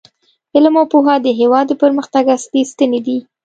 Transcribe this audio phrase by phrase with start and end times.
[0.55, 3.17] علم او پوهه د هیواد د پرمختګ اصلي ستنې دي.